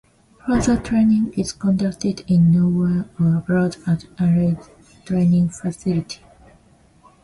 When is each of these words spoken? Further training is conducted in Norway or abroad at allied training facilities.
Further 0.47 0.77
training 0.77 1.31
is 1.37 1.51
conducted 1.53 2.23
in 2.27 2.49
Norway 2.51 3.07
or 3.19 3.35
abroad 3.35 3.75
at 3.85 4.05
allied 4.19 4.57
training 5.05 5.49
facilities. 5.49 6.17